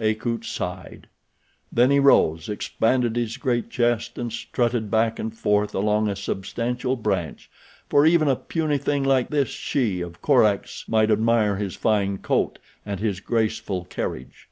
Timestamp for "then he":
1.70-2.00